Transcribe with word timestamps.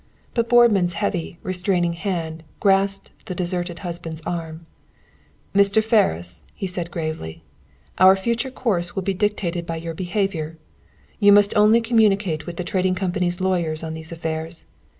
But 0.33 0.49
Boardman's 0.49 0.93
heavy, 0.93 1.37
restraining 1.43 1.93
hand 1.93 2.41
grasped 2.59 3.11
the 3.27 3.35
deserted 3.35 3.77
husband's 3.85 4.21
arm. 4.25 4.65
"Mr. 5.53 5.83
Ferris," 5.83 6.43
he 6.55 6.67
gravely 6.85 7.33
said. 7.99 8.03
"Our 8.03 8.15
future 8.15 8.49
course 8.49 8.95
will 8.95 9.03
be 9.03 9.13
dictated 9.13 9.67
by 9.67 9.75
your 9.75 9.93
behavior. 9.93 10.57
You 11.19 11.31
must 11.31 11.55
only 11.55 11.81
communicate 11.81 12.47
with 12.47 12.57
the 12.57 12.63
Trading 12.63 12.95
Company's 12.95 13.39
lawyers 13.39 13.83
on 13.83 13.93
these 13.93 14.11
affairs. 14.11 14.65